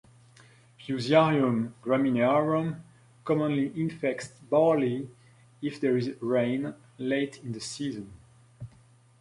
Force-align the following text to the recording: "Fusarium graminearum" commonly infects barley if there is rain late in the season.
"Fusarium 0.79 1.73
graminearum" 1.83 2.81
commonly 3.23 3.71
infects 3.79 4.29
barley 4.49 5.07
if 5.61 5.79
there 5.79 5.95
is 5.95 6.19
rain 6.23 6.73
late 6.97 7.37
in 7.43 7.51
the 7.51 7.59
season. 7.61 8.11